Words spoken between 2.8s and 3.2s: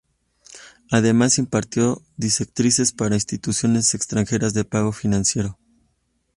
para